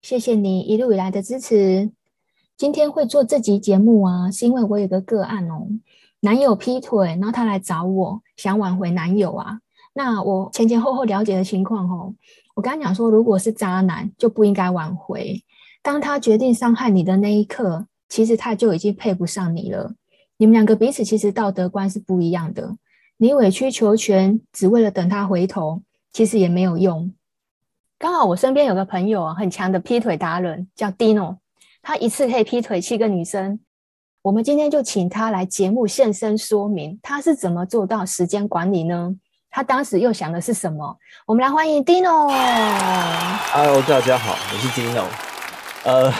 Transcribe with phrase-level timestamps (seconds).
[0.00, 1.90] 谢谢你一路以来的支持。
[2.56, 5.66] 今天会做这集节目啊，是因为我有个个案哦，
[6.20, 9.60] 男友劈腿，然后他来找我，想挽回男友啊。
[9.94, 12.14] 那我前前后后了解的情况哦，
[12.54, 15.42] 我刚刚讲说，如果是渣男，就不应该挽回。
[15.82, 19.94] 当他决定伤害你的那一刻，其实他就已经配不上你了。
[20.36, 22.76] 你们两个彼此其实道德观是不一样的。
[23.16, 27.12] 你委曲求全，只为了等他回头，其实也没有用。
[28.00, 31.38] 刚好我身边有个朋友啊，很强的劈腿达人，叫 Dino，
[31.82, 33.58] 他一次可以劈腿七个女生。
[34.22, 39.16] 我们今天就请他来节目现身说明，他是怎么做到时间管理呢？
[39.50, 40.96] 他当时又想的是什么？
[41.26, 42.28] 我们来欢迎 Dino。
[43.50, 45.04] Hello，大家好，我是 Dino。
[45.82, 46.12] 呃，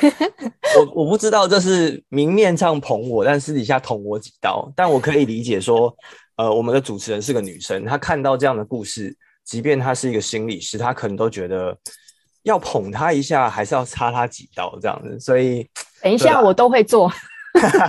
[0.94, 4.72] 我我不知道这是明面上捧我，但私底下捅我几刀。
[4.74, 5.94] 但我可以理解说，
[6.36, 9.14] 呃，我们的主持人是个女生，她看到这样的故事。
[9.50, 11.76] 即便他是一个心理师，他可能都觉得
[12.44, 15.18] 要捧他一下，还是要插他几刀这样子。
[15.18, 15.68] 所以
[16.00, 17.12] 等一下我都会做，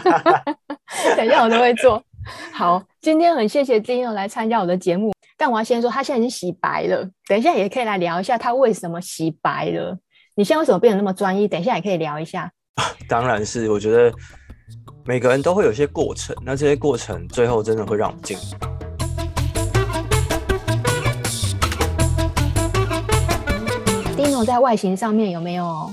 [1.16, 2.04] 等一下我都会做。
[2.52, 7.08] 好，今天很谢谢 Dino 来参加我的节目，但我要先说，他现在已经洗白了。
[7.28, 9.96] 等一下也可以来聊一下他为什么洗白了。
[10.34, 11.48] 你现在为什么变得那么专一？
[11.48, 12.52] 等一下也可以聊一下。
[13.08, 14.12] 当然是，我觉得
[15.06, 18.71] 每个人都会有些过程，那这些过程最后真的会让我们进步。
[24.44, 25.92] 在外形上面有没有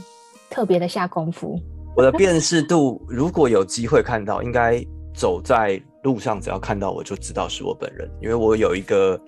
[0.51, 1.59] 特别的下功夫？
[1.97, 9.21] 我的辨识度，如果有机会看到，应该走在路上，只要看到我就知道是我本人，因为我有一个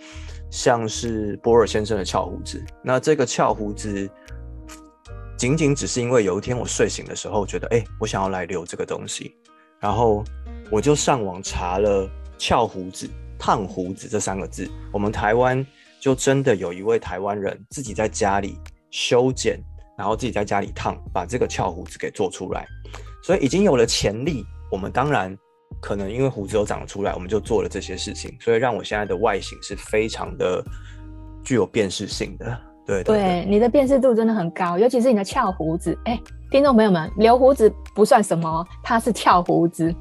[0.50, 2.62] 像是波尔先生的翘胡子。
[2.82, 4.08] 那这个翘胡子，
[5.36, 9.34] 仅仅只是因为有一天我睡醒的时候觉得，哎、我想要来留这个东西，
[9.80, 10.22] 然后
[10.70, 14.70] 我就上网查了“翘胡子”“烫胡子”这三个字。
[14.92, 15.66] 我们台湾
[15.98, 18.56] 就真的有一位台湾人自己在家里。
[18.90, 19.58] 修剪，
[19.96, 22.66] 然后自己在家里烫，把这个翘胡子给做出来，
[23.22, 24.44] 所以已经有了潜力。
[24.70, 25.36] 我们当然
[25.80, 30.64] 可能因为胡子都长出来，我们就做了这些事情，所以让我现在的外形是非常的
[31.44, 32.58] 具有辨识性的。
[32.86, 35.96] 对对，你的辨识度真的很高，尤其是你的翘胡子。
[36.06, 39.94] 哎，听众朋友们，留胡子不算什么，它是翘胡子。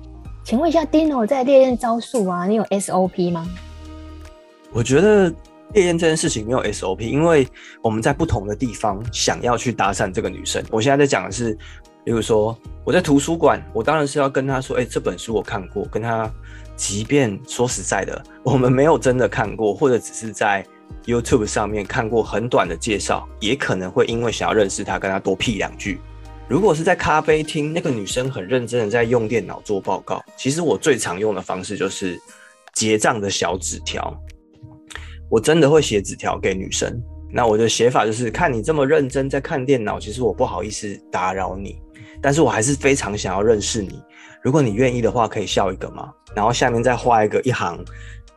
[0.44, 3.48] 请问一下，Dino 在烈焰招数啊，你有 SOP 吗？
[4.72, 5.32] 我觉得。
[5.74, 7.48] 猎艳这件事情没有 SOP，因为
[7.84, 10.64] 我们在不同的地方想要去搭讪这个女生。
[10.72, 11.52] 我现在在讲的是，
[12.06, 15.86] 例如说我在图书馆，我当然是要跟她说，哎、欸，这本书我看过。
[15.92, 16.32] 跟她，
[16.76, 20.66] 即便说实在的，我们没有真的看过，或者只是在
[21.06, 26.00] YouTube 上面看过很短的介绍，也可能会因为想要认识她，跟她多屁两句。
[26.48, 32.20] 如果是在咖啡厅，那个女生很认真的在用电脑做报告，其实我最常用的方式就是
[32.74, 34.20] 结账的小纸条。
[35.30, 37.00] 我真的会写纸条给女生，
[37.32, 41.80] 那我的写法就是看你这么认真在看电脑，其实我不好意思打扰你，
[42.22, 44.02] 但是我还是非常想要认识你。
[44.42, 46.12] 如果你愿意的话，可以笑一个吗？
[46.34, 47.78] 然后下面再画一个一行，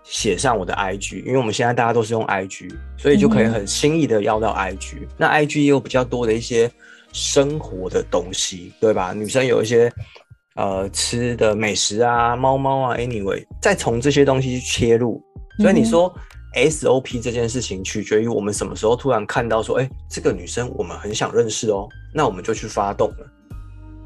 [0.03, 4.97] 写上我的 IG，因为我们现在大家都是用 IG，所以就可以很轻易的要到 IG。
[5.01, 5.09] 嗯。
[5.17, 6.71] 那 IG 也有比较多的一些
[7.13, 9.15] 生活的东西，对吧？
[9.15, 9.91] 女生有一些
[10.57, 15.23] 呃吃的美食啊、猫猫啊，anyway，再从这些东西去切入。
[15.59, 16.15] 所以你说。
[16.55, 23.27] SOP 这件事情取决于我们什么时候突然看到说，哎、这个女生我们很想认识哦，那我们就去发动了。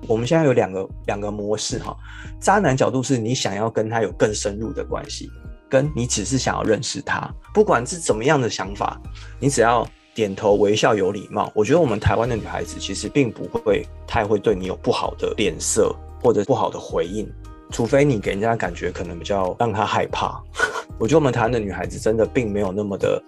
[0.07, 1.97] 我们现在有两个两个模式哈，
[2.41, 5.29] 渣男角度是你想要跟他有更深入的关系，
[5.69, 9.01] 跟你只是想要认识他，不管是怎么样的想法，
[9.41, 15.93] 你只要点头微笑有礼貌，我觉得我们台湾的女孩子其实并不会太会对你有不好的脸色
[16.23, 17.29] 或者不好的回应。
[17.73, 20.41] 除非你给人家感觉可能比较让他害怕，
[20.99, 23.23] 我觉得我们台湾的女孩子真的并没有那么的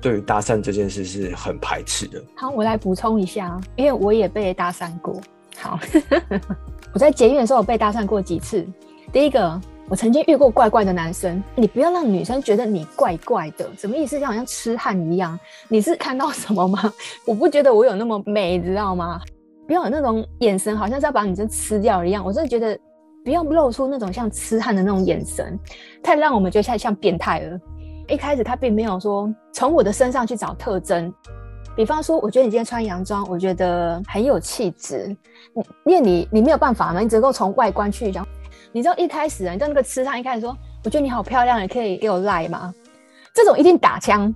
[0.00, 2.22] 对于搭讪这件事是很排斥的。
[2.36, 5.20] 好，我来补充一下，因为我也被搭讪过。
[5.56, 5.78] 好，
[6.92, 8.66] 我在捷运的时候我被搭讪过几次。
[9.12, 14.18] 第一个，我曾经遇过怪怪的男生，你不要让女生觉得你怪怪的，什么意思？
[14.18, 15.38] 就好像痴汉一样。
[15.68, 16.92] 你是看到什么吗？
[17.24, 19.20] 我不觉得我有那么美，你知道吗？
[19.68, 22.24] 不要有那种眼神，好像是要把女生吃掉一样。
[22.24, 22.76] 我真的觉得。
[23.24, 25.58] 不要露出那种像痴汉的那种眼神，
[26.02, 27.58] 太让我们觉得像像变态了。
[28.06, 31.10] 一开始他并没有说从我的身上去找特征，
[31.74, 35.16] 比方说，我觉得你今天穿洋装，我觉得很有气质。
[35.54, 38.26] 你因为你你没有办法嘛，你只能够从外观去讲。
[38.72, 40.54] 你知道一开始啊，你知道那个吃他一开始说，
[40.84, 42.74] 我觉得你好漂亮，你可以给我赖吗？
[43.32, 44.32] 这种一定打枪，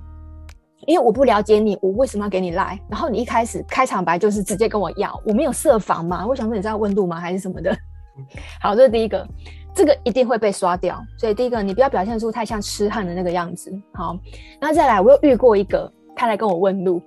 [0.87, 2.81] 因为我不了解你，我为什么要给你赖？
[2.89, 6.27] 然后你一开始开场白就是直接跟我要，我没有设防嘛？
[6.27, 7.21] 我想说你知道问路吗？
[7.21, 7.77] 还是什么的？
[8.61, 9.27] 好，这是第一个，
[9.75, 11.03] 这个一定会被刷掉。
[11.19, 13.73] 所以第一个，你不要表现出太像痴汉的那个样子。
[13.95, 14.19] 好，
[14.61, 17.03] 那再来，我又遇过一个，他来跟我问路。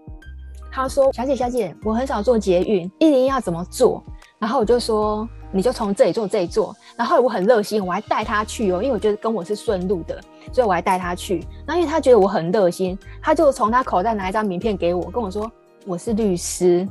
[0.74, 4.02] 他说：“小姐，小姐，我很少坐捷运，一零要怎么坐？”
[4.40, 10.18] 然后我就说：“你就从这里坐，这里坐。”然后我很热心，我还带他去哦，因为我觉得跟我是顺路的，
[10.54, 11.46] 所以我还带他去。
[11.68, 15.52] 那因为他觉得我很热心，他就从他口袋拿一张名片给我，跟我说
[15.86, 16.88] ：“我是律师。”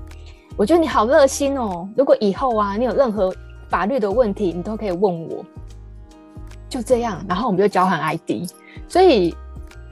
[0.58, 1.88] 我觉得你好热心哦。
[1.96, 3.34] 如果以后啊，你有任何
[3.70, 5.42] 法律的问题，你都可以问我。
[6.68, 8.46] 就这样，然后我们就交换 ID。
[8.86, 9.34] 所以。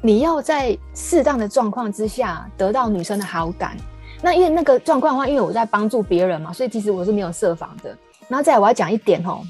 [0.01, 3.77] 你要在适当的状况之下得到女生的好感，
[4.23, 7.91] 那因为那个状况的话，因为我在帮助别人嘛，所以其实我是没有设防的。
[8.29, 9.41] 然后再来我要讲一点哦，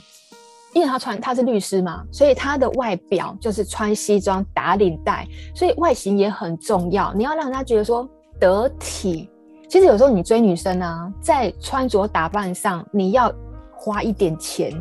[0.72, 7.12] 因为他穿他是律师嘛，所以他的外表就是穿西装打领带，所以外形也很重要。
[7.12, 8.08] 你要让人家觉得说
[8.40, 9.28] 得体。
[9.68, 13.30] 其实有时候你追女生啊，在穿着打扮上，你要
[13.78, 14.72] 花一点钱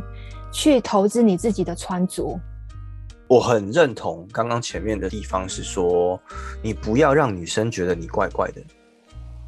[0.51, 2.37] 去投资你自己的穿着。
[3.27, 6.19] 我很认同刚刚前面的地方是说，
[6.63, 8.61] 你不要让女生觉得你怪怪的。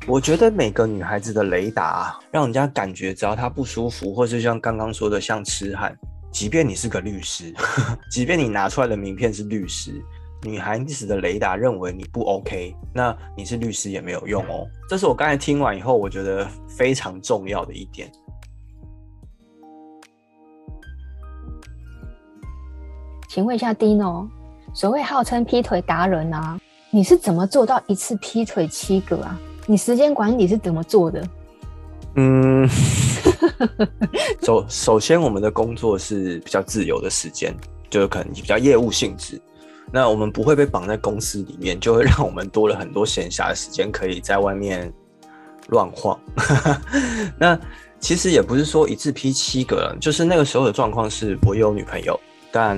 [0.08, 5.98] 我觉得每个女孩子的雷达，让人家感觉只要她不舒服，或是像刚刚说的像痴汉，
[6.32, 7.54] 即便你是个律师，
[8.12, 9.94] 即便你拿出来的名片是律师，
[10.44, 14.68] 女孩子的雷达认为你不 OK，那你是律师也没有用哦。
[14.90, 18.12] 这是我刚才听完以后，我觉得非常重要的一点。
[23.30, 24.28] 请问一下，Dino，
[24.74, 26.60] 所谓号称劈腿达人啊，
[26.90, 29.40] 你是怎么做到一次劈腿七个啊？
[29.68, 31.24] 你时间管理是怎么做的？
[32.16, 32.68] 嗯，
[34.42, 37.56] 首首先，我们的工作是比较自由的时间，
[37.88, 39.40] 就可能比较业务性质。
[39.92, 44.92] 那我们不会被绑在公司里面，就会让我们多了很多闲暇的时间，可以在外面
[45.68, 46.20] 乱晃。
[47.38, 47.60] 那
[48.00, 52.20] 其实也不是说一次劈七个，就是那个时候的状况是我有女朋友，
[52.52, 52.76] 但。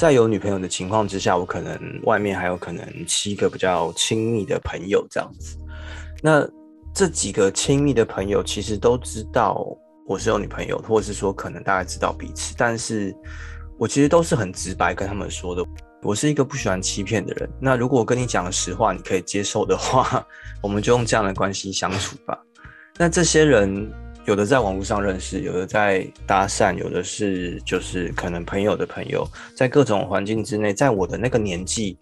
[0.00, 5.58] 在有女朋友的情况之下，我可能外面还有可能七个比较亲密的朋友这样子。
[6.22, 6.42] 那
[6.94, 9.62] 这几个亲密的朋友其实都知道
[10.06, 13.14] 我是有女朋友，或者是说可能大概知道彼此，但是
[13.78, 15.62] 我其实都是很直白跟他们说的。
[16.00, 17.50] 我是一个不喜欢欺骗的人。
[17.60, 20.26] 那如果我跟你讲实话，你可以接受的话，
[20.62, 22.38] 我们就用这样的关系相处吧。
[22.96, 23.92] 那这些人。
[24.26, 29.26] 有的在网络上认识，有的在搭讪，有的是就是可能朋友的朋友，
[29.56, 31.98] 在各种环境之内，在我的那个年纪，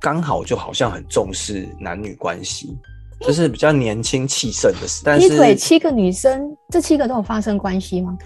[0.00, 2.76] 刚好就好像很重视男女关系，
[3.20, 5.18] 就是比较年轻气盛的时代。
[5.18, 8.16] 劈腿七个女生，这七个都有发生关系吗？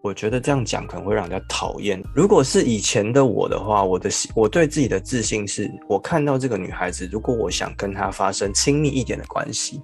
[0.00, 2.02] 我觉得这样讲可能会让人家讨厌。
[2.14, 9.82] 如果是以前的我的话，我的我对自己的自信是，我看到这个女孩子，如果我想跟她发生亲密一点的关系。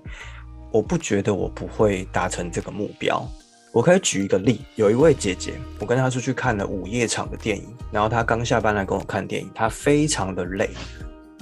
[0.74, 3.24] 我不觉得我不会达成这个目标。
[3.70, 10.70] 我可以举一个例，有一位姐姐，我跟她出去看了午夜场的电影，然后她刚下班来跟我看电影，她非常的累，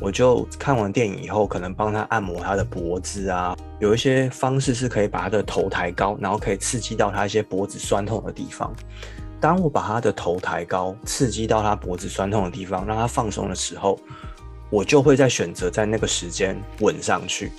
[0.02, 8.70] 我就看完电影以后，可能帮她按摩她的脖子啊，有一些方式是可以把她的头抬高，然后可以刺激到她一些脖子酸痛的地方。
[9.40, 13.98] 当我把她的头抬高，刺激到她脖子酸痛的地方，让她放松的时候，
[14.68, 17.50] 我就会再选择在那个时间吻上去。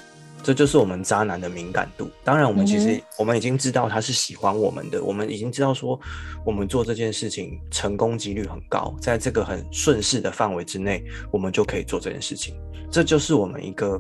[0.44, 2.10] 这就是我们渣男的敏感度。
[2.24, 5.98] 当然，我们其实我们已经知道他是喜欢我们的，我们已经知道说
[6.46, 12.54] 我们做这件事情成功几率很高，在这个很顺势的范围之内，我们就可以做这件事情。
[12.92, 14.00] 这就是我们一个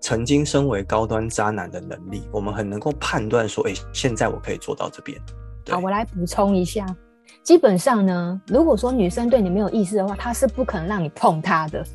[0.00, 5.16] 曾经身为高端渣男的能力，我们很能够判断说，哎，现在我可以做到这边。
[5.70, 6.84] 好，我来补充一下，
[7.42, 11.86] 基本上呢，如果说女生对你没有意思的话，她是不可能让你碰她的。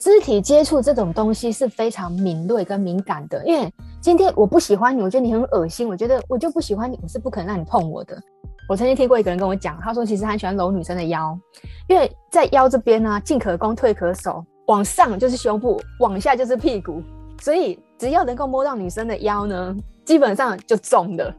[0.00, 8.18] 肢体接触这种东西是非常敏锐跟敏感的，因为今天我不喜欢你，我觉得你很恶心，我觉得我就不喜欢你，我是不可能让你碰我的。
[8.66, 11.38] 我曾经听过一个人跟我讲，他说其实他喜欢搂女生的腰，
[11.86, 17.02] 因为在腰这边呢，进可攻退可守，往上就是胸部，往下就是屁股，
[17.42, 19.76] 所以只要能够摸到女生的腰呢，
[20.06, 21.34] 基本上就中了。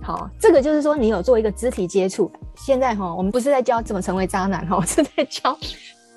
[0.00, 2.30] 好，这个就是说你有做一个肢体接触。
[2.54, 5.58] 现在哈，我们不是在教怎么成为渣男哈，是在教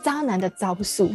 [0.03, 1.09] 渣男的招数。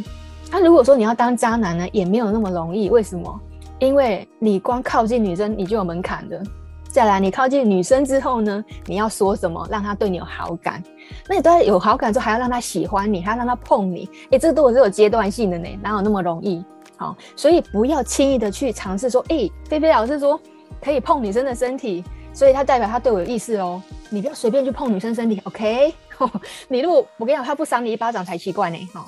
[0.51, 2.89] 那、如果说你要当渣男呢，也没有那么容易。
[2.89, 3.39] 为什么？
[3.79, 6.41] 因为你光靠近女生，你就有门槛的。
[6.89, 10.81] 再来，你靠近女生之后呢，你要说什么让她对你有好感？
[11.27, 14.09] 那你对她有好感之后，还要让她喜欢你，还要让她碰你。
[14.31, 16.63] 诶、这个都是有阶段性的呢，哪有那么容易？
[16.95, 20.39] 好，所以不要轻易的去尝试说，哎、菲菲老师说
[20.81, 23.79] 可以碰女生的身体，所以他代表他对我有意思哦。
[24.09, 25.93] 你不要随便去碰女生身体，OK？
[26.67, 28.77] 你如果我跟你讲，他不赏你一巴掌才奇怪呢。
[28.93, 29.05] 哈，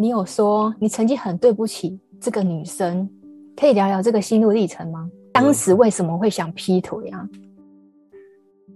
[0.00, 3.06] 你有说你曾经很对不起这个女生，
[3.54, 5.06] 可以聊聊这个心路历程吗？
[5.30, 7.28] 当时为什么会想劈腿啊？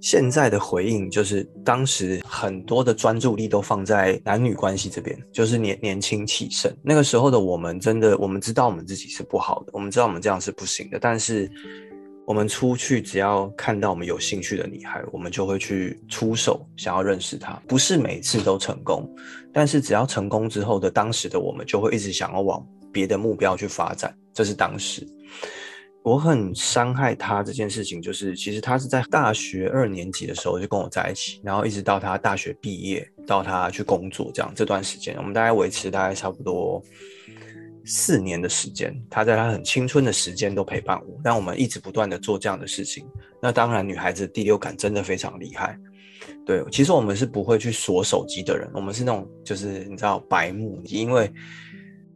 [0.02, 6.70] 现在的回应就是，当时很多的专注力都放在男女关系这边，就是年年轻气盛。
[6.82, 10.98] 那个时候的我们，真的我们知道我们自己是不好的，我们知道我们这样是不行的。
[11.00, 11.50] 但是
[12.26, 17.52] 我们出去，只要看到我们有兴趣的女孩，我们就会去出手，想要认识她。
[17.68, 19.08] 不是每次都成功，
[19.52, 24.16] 但是只要成功之后的当时的我们，就会一直想要往别的目标去发展。
[24.32, 25.06] 这是当时。
[26.02, 36.82] 我很伤害他这件事情，就是其实他是在大学二年级的时候就跟我在一起，然后一直到他大学毕业，到他去工作这样这段时间，我们大概维持大概差不多
[37.84, 38.94] 四年的时间。
[39.10, 43.06] 他在他很青春的时间都陪伴我，让我们一直不断的做这样的事情。
[43.40, 45.78] 那当然，女孩子第六感真的非常厉害。
[46.46, 51.32] 对，其实我们是不会去锁手机的人，我们是那种就是你知道白目，因为。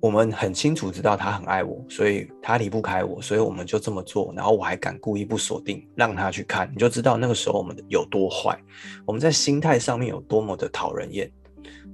[0.01, 4.33] 我们很清楚知道他很爱我，所以他离不开我，所以我们就这么做。
[4.33, 8.57] 然后我还敢故意不锁定，让他去看，你就知道那个时候我们有多坏，
[9.05, 11.29] 我们在心态上面有多么的讨人厌，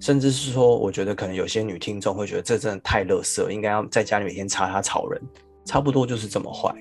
[0.01, 5.21] 甚至是说，我觉得可能有些女听众会觉得这真的太垃圾，应该要在家里每天擦擦草人，
[5.65, 6.75] 差不多就是这么坏。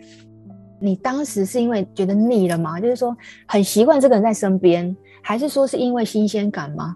[0.79, 2.79] 你当时是因为觉得腻了吗？
[2.79, 3.15] 就是说
[3.47, 6.95] 很习惯这个人在身边，还是说是因为新鲜感吗？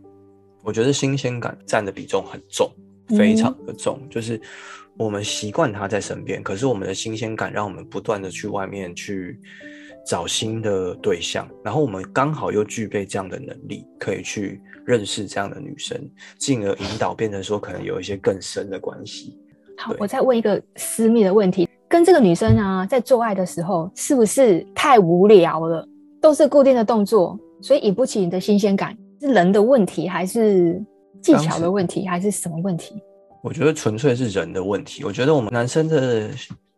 [0.63, 2.69] 我觉得新鲜感占的比重很重。
[3.15, 4.37] 非常的重，就是
[4.97, 9.39] 我们习惯他在身边，可是我们的新鲜感让我们不断的去外面去
[10.05, 15.99] 找新的对象，然后我们刚好又具备这样的能力，可以去认识这样的女生，
[16.39, 19.37] 进而引导变成说可能有一些更深的关系。
[19.77, 25.87] 好，我再问一个私密的问题，跟这个女生啊，在做爱的时候是不是太无聊了？
[26.21, 30.81] 都是固定的动作，所以引不起你的新鲜感，是人的问题还是？
[31.19, 32.95] 技巧的问题还是什么问题？
[33.41, 35.03] 我觉得纯粹是人的问题。
[35.03, 36.29] 我觉得我们男生的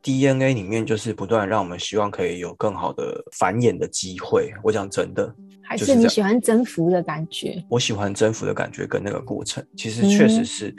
[0.09, 4.51] DNA 里面就是不断让我们希望可以有更好的繁衍的机会。
[4.63, 7.63] 我讲真的，还是你喜欢征服的感觉？
[7.69, 10.69] 我喜欢征服的感觉跟那个过程，其实确实是。
[10.69, 10.75] 嗯、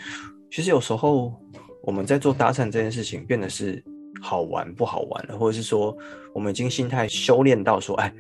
[0.51, 1.33] 其实有时候
[1.85, 3.81] 我们在做搭讪这件事情，变得是
[4.21, 5.97] 好玩不好玩了，或者是说
[6.35, 8.13] 我们已经心态修炼到说，哎，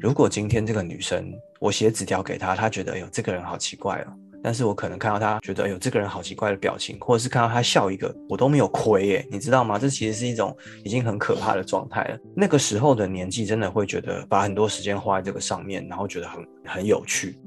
[0.00, 4.12] 如果今天这个女生我写纸条给她，她觉得哎呦这个人好奇怪哦。
[4.42, 9.78] 但是我可能看到他觉得，哎呦，这个人好奇怪的表情，或者是看到他笑一个，我都没有亏耶，你知道吗？
[9.78, 12.18] 这其实是一种已经很可怕的状态了。
[12.34, 17.38] 那个时候的年纪，真的会觉得把很多时间花在这个上面，然后觉得很很有趣。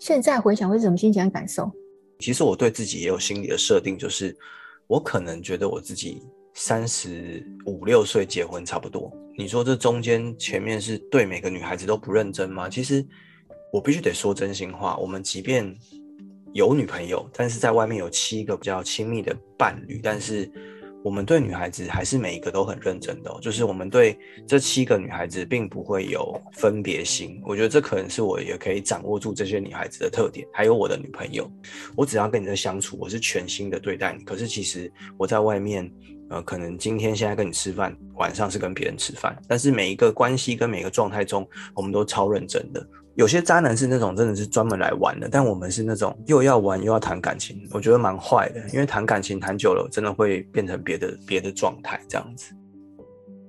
[0.00, 1.70] 现在回想会是什么心情感受？
[2.18, 4.36] 其实我对自己也有心理的设定，就是
[4.88, 6.20] 我可能觉得我自己
[6.54, 9.12] 三十五六岁结婚差不多。
[9.36, 12.68] 你说这中间前面是对每个女孩子都不认真吗？
[12.68, 13.04] 其实
[13.72, 14.96] 我必须得说真心话。
[14.98, 15.74] 我们即便
[16.52, 20.50] 有女朋友，但是在外面有七个比较亲密的伴侣，但是
[21.04, 23.34] 我们对女孩子还是每一个都很认真的。
[23.40, 27.40] 就是我们对这七个女孩子并不会有分别心。
[27.44, 30.46] 我觉得这可能是我也可以掌握住这些女孩子的特点。
[30.52, 31.50] 还有我的女朋友，
[31.96, 34.24] 我只要跟你在相处，我是全心的对待你。
[34.24, 35.90] 可是其实我在外面。
[36.30, 42.88] 呃，可能今天现在跟你吃饭，晚上是跟别人吃饭，但是每一个关系跟每个状态中，我们都超认真的。
[43.14, 48.60] 有些渣男是那种真的是专门来玩的，但我们是那种又要玩又要谈感情，我觉得蛮坏的。
[48.72, 52.54] 因为谈感情谈久了，真的会变成别的别的状态这样子。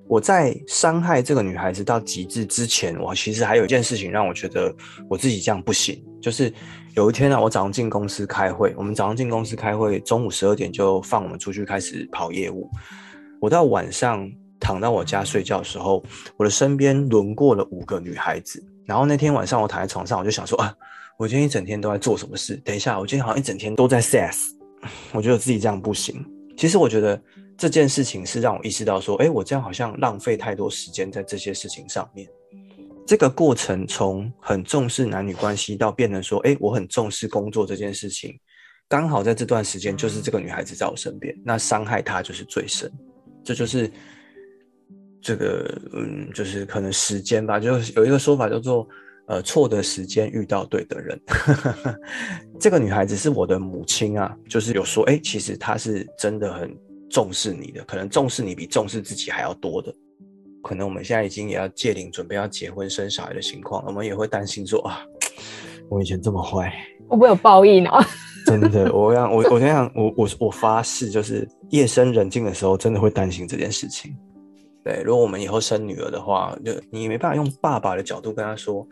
[0.07, 4.75] 我在伤害这个女孩子到极致之前，我其实还有一件事情让我觉得
[5.09, 6.53] 我自己这样不行，就是。
[6.95, 12.69] 有一天呢、我早上进公司开会，我们早上进公司开会，中午十二点就放我们出去开始跑业务。
[13.41, 14.29] 我到晚上
[14.63, 16.01] 躺到我家睡觉的时候，
[16.37, 18.63] 我的身边轮过了五个女孩子。
[18.85, 20.73] 然后那天晚上我躺在床上，我就想说啊，
[21.19, 22.55] 我今天一整天都在做什么事？
[22.63, 24.51] 等一下，我今天好像一整天都在 sex，
[25.11, 26.25] 我觉得自己这样不行。
[26.57, 27.21] 其实我觉得
[27.57, 32.27] 这件事情是让我意识到说，哎，我这样好像浪费太多时间在这些事情上面。
[33.05, 38.33] 这个过程从很重视男女关系到变成说，哎，我很重视工作这件事情，
[38.87, 42.89] 刚好在这段时间就是这个女孩子在我身边，那伤害她就是最深，
[43.43, 43.91] 这就是
[45.23, 48.85] 这个，嗯，就是可能时间吧，就是有一个说法叫做，
[49.27, 51.17] 呃，错的时间遇到对的人。
[52.59, 56.69] 这个女孩子是我的母亲啊，就是有说，哎，其实她是真的很
[57.09, 59.95] 重视你的，可能重视你比重视自己还要多的。
[60.61, 64.99] 可能我们现在已经也要戒龄，准备要结婚生小孩的情况，我们也会担心说啊，
[65.89, 66.69] 我以前这么坏，
[67.07, 68.05] 会不会有报应啊？
[68.45, 74.13] 真的，我想，我我想，我我我发誓，就是夜深人静的时候，真的会担心这件事情。
[74.83, 78.87] 对，如果我们以后生女儿的话，就你没办法用爸爸的角度跟她说，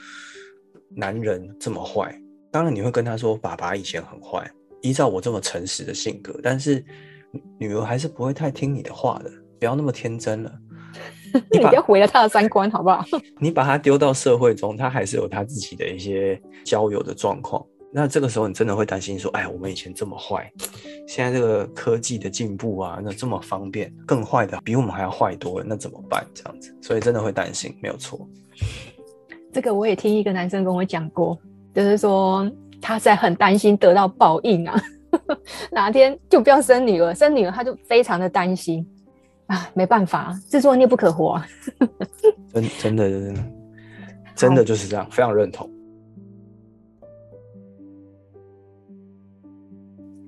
[0.96, 2.18] 男人这么坏。
[2.52, 4.50] 当然，你会跟她说，爸爸以前很坏，
[4.82, 6.84] 依照我这么诚实的性格，但是
[7.60, 9.32] 女儿还是不会太听你的话的。
[9.60, 10.52] 不要那么天真了，
[11.52, 13.06] 你 不要毁了他的三观，好不好？
[13.40, 17.64] 你把他丢到社会中，他还是有他自己的一些交友的状况。
[17.94, 20.50] 那这个时候，你真的会担心说：“哎，我们以前这么坏，
[21.08, 28.26] 现在这个科技的进步啊，那这么方便，更坏的比我们还要坏多了，那怎么办？”这样子，所以真的会担心，没有错。
[29.52, 31.38] 这个我也听一个男生跟我讲过，
[31.74, 32.50] 就是说
[32.82, 34.82] 他在很担心得到报应啊，
[35.70, 38.88] 哪天就不要生女儿，生女儿他就非常的担心
[39.48, 41.48] 啊，没办法，自作孽不可活啊。
[42.54, 43.44] 真真的真的
[44.34, 45.70] 真的就是这样，非常认同。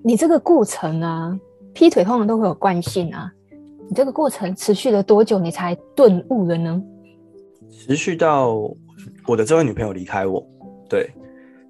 [0.05, 1.39] 你这个过程啊，
[1.73, 3.31] 劈腿通常都会有惯性啊。
[3.87, 6.83] 你这个过程持续了多久，你才顿悟了呢？
[7.71, 8.53] 持续到
[9.25, 10.45] 我的这位女朋友离开我。
[10.89, 11.09] 对，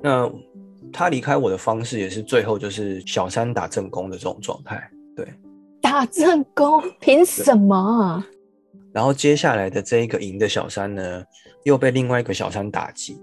[0.02, 0.28] 那
[0.92, 4.82] 她离开我的方式也是最后就是小三打正宫的这种状态。
[5.16, 5.28] 对，
[5.80, 8.24] 打正宫，凭什么？
[8.92, 11.24] 然后接下来的这一个赢的小三呢，
[11.66, 13.22] 又被另外一个小三打击。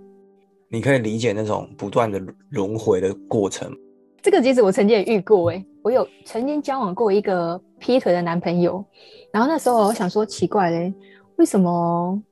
[0.69, 3.77] 你可以理解那种不断的轮回的过程。
[4.23, 8.85] 这个其实我曾经也遇过诶，我有曾经交往过一个劈腿的男朋友，
[9.33, 10.93] 然后那时候我想说奇怪嘞，
[11.37, 12.23] 为什么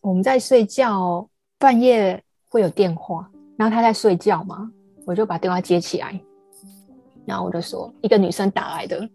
[0.00, 4.70] 我们在睡觉半夜会有电话，然后他在睡觉嘛，
[5.06, 6.18] 我就把电话接起来，
[7.26, 9.06] 然后我就说一个女生打来的，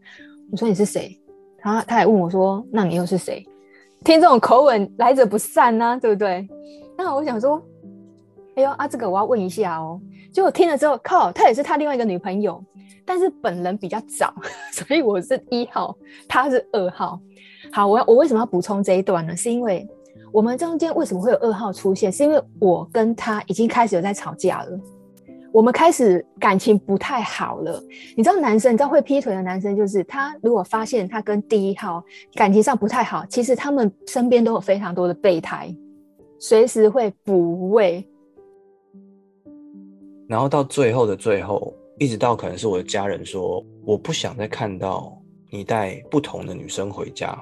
[0.52, 1.20] 我说你是谁？
[1.58, 3.44] 他他还问我说那你又是谁？
[4.04, 6.48] 听这种口吻来者不善呢，对不对？
[6.96, 7.60] 那我想说，
[8.56, 10.00] 哎呦啊，这个我要问一下哦。
[10.34, 12.62] 就我听了之后，靠，他也是他另外一个女朋友，
[13.06, 14.34] 但是本人比较早，
[14.72, 15.96] 所以我是一号，
[16.28, 17.20] 他是二号。
[17.72, 19.36] 好，我要我为什么要补充这一段呢？
[19.36, 19.88] 是因为
[20.32, 22.12] 我们中间为什么会有二号出现？
[22.12, 24.80] 是因为我跟他已经开始有在吵架了，
[25.52, 27.82] 我们开始感情不太好了。
[28.16, 32.04] 你知道男生，你知道会劈腿的男生，就是他如果发现他跟第一号
[32.34, 35.74] 感情上不太好，其实他们身边都有非常多的备胎，
[36.40, 38.06] 随时会补位。
[40.28, 45.16] 然后到最后的最后，一直到可能是我的家人说，我不想再看到
[45.52, 47.38] 你带不同的女生回家。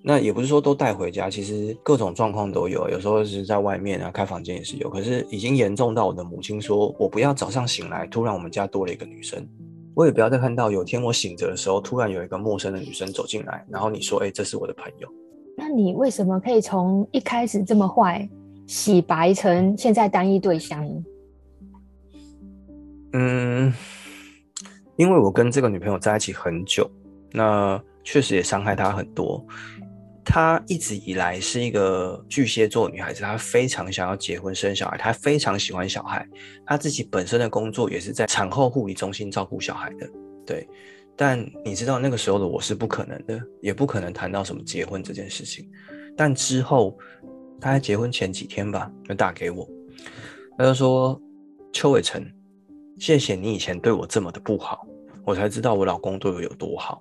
[0.00, 4.88] 那也不是说都带回家，其实各种状况都有，有时候是在外面啊，开房间也是有。
[4.88, 9.46] 可是已经严重到我的母亲说，我不要早上醒来，突然我们家多了一个女生。
[9.94, 15.08] 我也不要再看到有天我醒着的时候，突然有一个陌生的女生走进来，然后你说，哎，这是我的朋友。
[15.56, 18.26] 那你为什么可以从一开始这么坏，
[18.68, 20.88] 洗白成现在单一对象？
[23.12, 23.72] 嗯，
[24.96, 26.90] 因为我跟这个女朋友在一起很久，
[27.32, 29.44] 那确实也伤害她很多。
[30.24, 36.28] 她一直以来是一个巨蟹座女孩子，她非常想要结婚生小孩，她非常喜欢小孩。
[36.66, 40.06] 她自己本身的工作也是在产后护理中心照顾小孩的，
[40.44, 40.68] 对。
[41.16, 45.68] 但你知道那个时候的我是不可能的，也不可能谈到什么结婚这件事情。
[46.16, 46.96] 但之后，
[47.60, 49.68] 她在结婚前几天吧，就打给我，
[50.56, 51.20] 她就说
[51.72, 52.24] ：“邱伟成。”
[52.98, 54.84] 谢谢你以前对我这么的不好，
[55.24, 57.00] 我才知道我老公对我有多好。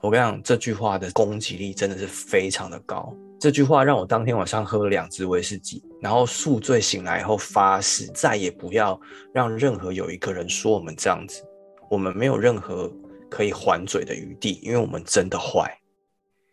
[0.00, 3.14] 我跟你讲，这句话的攻击力真的是非常的高。
[3.38, 9.00] 这句话让我当天晚上喝了两支威士忌，然后宿醉醒来以后发誓再也不要
[9.32, 11.40] 让任何有一个人说我们这样子，
[11.88, 12.92] 我们没有任何
[13.30, 15.72] 可以还嘴的余地，因为我们真的坏。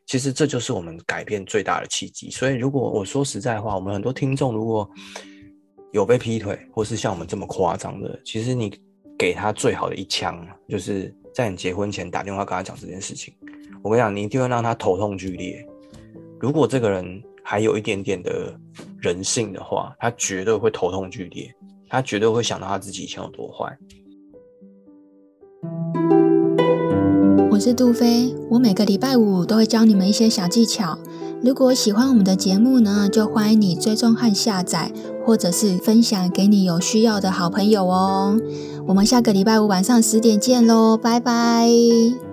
[0.05, 2.29] 其实这就是我们改变最大的契机。
[2.29, 4.87] 所以如果我说实在话，我们很多听众如果。
[5.91, 8.71] 有被劈腿，或是像我们这么夸张的，其实你
[9.17, 13.33] 给他最好的一枪，就是在你结婚前打电话跟他讲这件事情。
[13.81, 15.65] 我跟你讲，你一定会让他头痛剧烈。
[16.39, 18.53] 如果这个人还有一点点的
[18.99, 21.53] 人性的话，他绝对会头痛剧烈，
[21.87, 23.77] 他绝对会想到他自己以前有多坏。
[27.51, 30.99] 我是杜菲，我每个礼拜五都会教你们一些小技巧。
[31.41, 34.91] 如果喜欢我们的节目呢，就欢迎你追踪和下载，
[35.29, 38.35] 或者是分享给你有需要的好朋友哦。
[38.87, 42.28] 我们下个礼拜五晚上十点见喽，拜拜。